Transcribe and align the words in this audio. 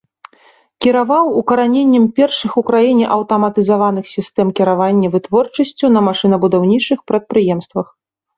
Кіраваў 0.83 1.25
укараненнем 1.41 2.07
першых 2.19 2.51
у 2.61 2.63
краіне 2.69 3.05
аўтаматызаваных 3.17 4.05
сістэм 4.15 4.47
кіравання 4.61 5.13
вытворчасцю 5.17 5.85
на 5.99 6.05
машынабудаўнічых 6.09 6.99
прадпрыемствах. 7.15 7.87